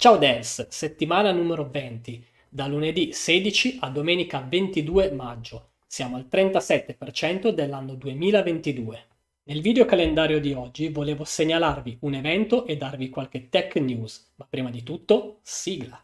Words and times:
Ciao 0.00 0.16
Devs, 0.16 0.66
settimana 0.68 1.30
numero 1.30 1.68
20, 1.70 2.24
da 2.48 2.66
lunedì 2.66 3.12
16 3.12 3.80
a 3.82 3.90
domenica 3.90 4.40
22 4.40 5.10
maggio. 5.10 5.72
Siamo 5.86 6.16
al 6.16 6.26
37% 6.26 7.50
dell'anno 7.50 7.96
2022. 7.96 9.06
Nel 9.42 9.60
video 9.60 9.84
calendario 9.84 10.40
di 10.40 10.54
oggi 10.54 10.88
volevo 10.88 11.24
segnalarvi 11.24 11.98
un 12.00 12.14
evento 12.14 12.64
e 12.64 12.78
darvi 12.78 13.10
qualche 13.10 13.50
tech 13.50 13.76
news, 13.76 14.32
ma 14.36 14.46
prima 14.48 14.70
di 14.70 14.82
tutto, 14.82 15.40
sigla. 15.42 16.02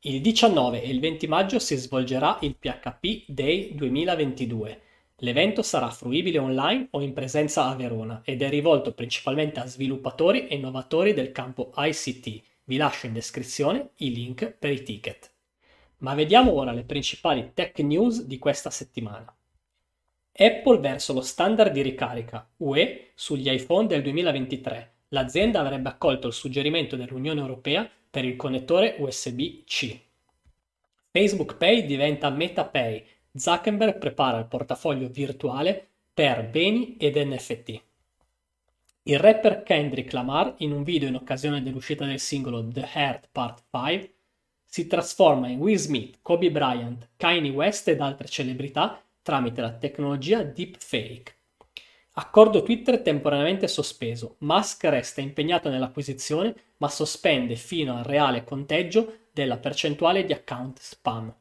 Il 0.00 0.22
19 0.22 0.82
e 0.82 0.88
il 0.88 1.00
20 1.00 1.26
maggio 1.26 1.58
si 1.58 1.76
svolgerà 1.76 2.38
il 2.40 2.56
PHP 2.56 3.24
Day 3.26 3.74
2022 3.74 4.80
L'evento 5.24 5.62
sarà 5.62 5.88
fruibile 5.88 6.36
online 6.36 6.88
o 6.90 7.00
in 7.00 7.14
presenza 7.14 7.64
a 7.64 7.74
Verona 7.74 8.20
ed 8.26 8.42
è 8.42 8.50
rivolto 8.50 8.92
principalmente 8.92 9.58
a 9.58 9.64
sviluppatori 9.64 10.48
e 10.48 10.56
innovatori 10.56 11.14
del 11.14 11.32
campo 11.32 11.72
ICT. 11.74 12.42
Vi 12.64 12.76
lascio 12.76 13.06
in 13.06 13.14
descrizione 13.14 13.92
i 13.96 14.12
link 14.12 14.46
per 14.50 14.70
i 14.70 14.82
ticket. 14.82 15.32
Ma 15.98 16.12
vediamo 16.12 16.52
ora 16.52 16.72
le 16.72 16.84
principali 16.84 17.52
tech 17.54 17.78
news 17.78 18.24
di 18.24 18.38
questa 18.38 18.68
settimana. 18.68 19.34
Apple 20.36 20.78
verso 20.80 21.14
lo 21.14 21.22
standard 21.22 21.72
di 21.72 21.80
ricarica 21.80 22.46
UE 22.58 23.12
sugli 23.14 23.50
iPhone 23.50 23.86
del 23.86 24.02
2023. 24.02 24.92
L'azienda 25.08 25.60
avrebbe 25.60 25.88
accolto 25.88 26.26
il 26.26 26.34
suggerimento 26.34 26.96
dell'Unione 26.96 27.40
Europea 27.40 27.88
per 28.10 28.26
il 28.26 28.36
connettore 28.36 28.96
USB-C. 28.98 30.00
Facebook 31.10 31.56
Pay 31.56 31.86
diventa 31.86 32.28
MetaPay 32.28 33.06
Zuckerberg 33.36 33.98
prepara 33.98 34.38
il 34.38 34.46
portafoglio 34.46 35.08
virtuale 35.08 35.88
per 36.14 36.48
beni 36.48 36.96
ed 36.96 37.16
NFT. 37.16 37.82
Il 39.02 39.18
rapper 39.18 39.64
Kendrick 39.64 40.12
Lamar, 40.12 40.54
in 40.58 40.70
un 40.70 40.84
video 40.84 41.08
in 41.08 41.16
occasione 41.16 41.60
dell'uscita 41.60 42.04
del 42.04 42.20
singolo 42.20 42.66
The 42.68 42.88
Heart 42.94 43.28
Part 43.32 43.64
5, 43.70 44.14
si 44.64 44.86
trasforma 44.86 45.48
in 45.48 45.58
Will 45.58 45.76
Smith, 45.76 46.18
Kobe 46.22 46.52
Bryant, 46.52 47.08
Kanye 47.16 47.50
West 47.50 47.88
ed 47.88 48.00
altre 48.00 48.28
celebrità 48.28 49.02
tramite 49.20 49.60
la 49.60 49.72
tecnologia 49.72 50.44
deepfake. 50.44 51.34
Accordo 52.12 52.62
Twitter 52.62 53.02
temporaneamente 53.02 53.66
sospeso. 53.66 54.36
Musk 54.38 54.84
resta 54.84 55.20
impegnato 55.20 55.68
nell'acquisizione 55.68 56.54
ma 56.76 56.88
sospende 56.88 57.56
fino 57.56 57.96
al 57.96 58.04
reale 58.04 58.44
conteggio 58.44 59.22
della 59.32 59.56
percentuale 59.56 60.24
di 60.24 60.32
account 60.32 60.78
spam. 60.78 61.34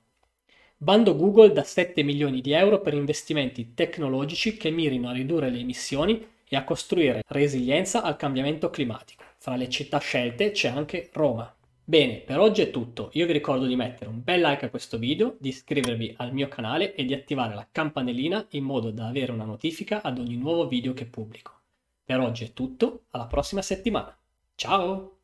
Bando 0.83 1.15
Google 1.15 1.53
da 1.53 1.63
7 1.63 2.03
milioni 2.03 2.41
di 2.41 2.51
euro 2.51 2.81
per 2.81 2.93
investimenti 2.93 3.73
tecnologici 3.73 4.57
che 4.57 4.69
mirino 4.69 5.07
a 5.07 5.13
ridurre 5.13 5.49
le 5.49 5.59
emissioni 5.59 6.27
e 6.45 6.57
a 6.57 6.65
costruire 6.65 7.23
resilienza 7.25 8.01
al 8.01 8.17
cambiamento 8.17 8.69
climatico. 8.69 9.23
Fra 9.37 9.55
le 9.55 9.69
città 9.69 9.99
scelte 9.99 10.51
c'è 10.51 10.67
anche 10.67 11.09
Roma. 11.13 11.55
Bene, 11.85 12.15
per 12.17 12.39
oggi 12.39 12.63
è 12.63 12.69
tutto. 12.69 13.11
Io 13.13 13.25
vi 13.25 13.31
ricordo 13.31 13.65
di 13.65 13.77
mettere 13.77 14.09
un 14.09 14.21
bel 14.21 14.41
like 14.41 14.65
a 14.65 14.69
questo 14.69 14.97
video, 14.97 15.37
di 15.39 15.47
iscrivervi 15.47 16.15
al 16.17 16.33
mio 16.33 16.49
canale 16.49 16.95
e 16.95 17.05
di 17.05 17.13
attivare 17.13 17.55
la 17.55 17.65
campanellina 17.71 18.47
in 18.49 18.65
modo 18.65 18.91
da 18.91 19.07
avere 19.07 19.31
una 19.31 19.45
notifica 19.45 20.01
ad 20.01 20.19
ogni 20.19 20.35
nuovo 20.35 20.67
video 20.67 20.91
che 20.91 21.05
pubblico. 21.05 21.61
Per 22.03 22.19
oggi 22.19 22.43
è 22.43 22.51
tutto, 22.51 23.03
alla 23.11 23.27
prossima 23.27 23.61
settimana. 23.61 24.13
Ciao! 24.55 25.22